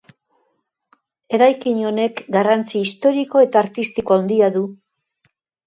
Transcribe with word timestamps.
Eraikin 1.39 1.83
honek 1.91 2.23
garrantzi 2.37 2.75
historiko 2.87 3.45
eta 3.47 3.63
artistiko 3.65 4.19
handia 4.21 4.53
du. 4.59 4.67